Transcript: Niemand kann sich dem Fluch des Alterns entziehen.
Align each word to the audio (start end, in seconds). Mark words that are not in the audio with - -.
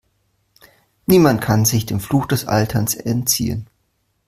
Niemand 1.05 1.41
kann 1.41 1.63
sich 1.63 1.85
dem 1.85 1.99
Fluch 1.99 2.25
des 2.25 2.45
Alterns 2.47 2.95
entziehen. 2.95 3.67